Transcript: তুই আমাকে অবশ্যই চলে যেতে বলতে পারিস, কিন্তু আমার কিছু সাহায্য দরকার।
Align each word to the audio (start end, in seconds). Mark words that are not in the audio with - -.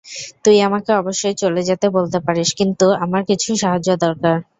তুই 0.45 0.57
আমাকে 0.61 0.91
অবশ্যই 0.93 1.35
চলে 1.35 1.61
যেতে 1.63 1.87
বলতে 1.89 2.17
পারিস, 2.25 2.49
কিন্তু 2.59 2.85
আমার 3.03 3.21
কিছু 3.29 3.49
সাহায্য 3.55 3.89
দরকার। 4.05 4.35